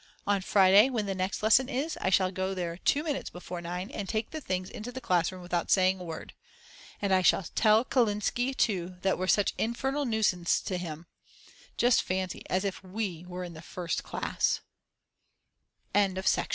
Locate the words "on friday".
0.25-0.89